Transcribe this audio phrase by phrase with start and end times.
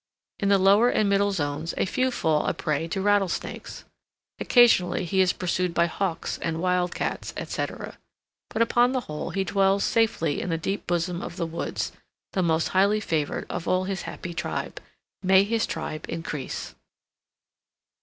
[0.39, 3.83] In the lower and middle zones a few fall a prey to rattlesnakes.
[4.39, 7.99] Occasionally he is pursued by hawks and wildcats, etc.
[8.49, 11.91] But, upon the whole, he dwells safely in the deep bosom of the woods,
[12.33, 14.81] the most highly favored of all his happy tribe.
[15.21, 16.73] May his tribe increase!